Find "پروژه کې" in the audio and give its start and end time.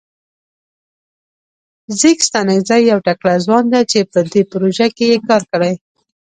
4.51-5.05